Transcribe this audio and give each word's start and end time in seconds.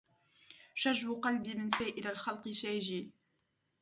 شجو 0.75 1.19
قلبي 1.21 1.53
من 1.53 1.69
سائر 1.69 2.11
الخلق 2.11 2.49
شاجي 2.51 3.11